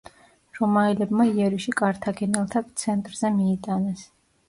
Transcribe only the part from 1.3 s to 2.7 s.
იერიში კართაგენელთა